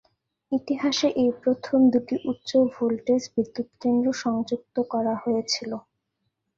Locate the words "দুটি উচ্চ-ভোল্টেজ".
1.93-3.23